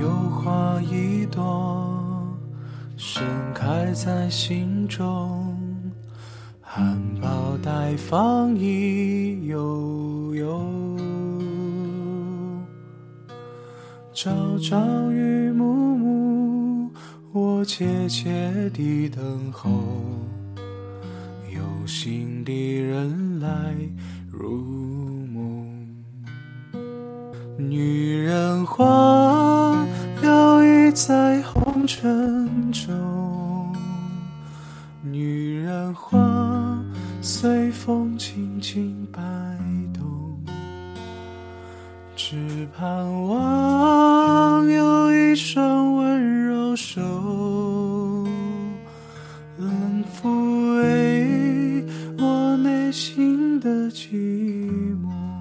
[0.00, 2.36] 有花一朵，
[2.96, 3.22] 盛
[3.54, 5.54] 开在心中。
[6.60, 10.60] 含苞待放意悠悠，
[14.12, 16.90] 朝朝与暮暮，
[17.32, 19.70] 我切切地等候，
[21.54, 23.48] 有心的人来
[24.28, 24.60] 入
[25.32, 25.86] 梦。
[27.56, 29.43] 女人花
[31.86, 33.70] 沉重
[35.02, 36.82] 女人花
[37.20, 39.20] 随风轻轻摆
[39.92, 40.42] 动
[42.16, 42.86] 只盼
[43.26, 47.02] 望有一双温柔手
[49.58, 51.84] 能抚慰
[52.18, 54.14] 我内心的寂
[55.02, 55.33] 寞。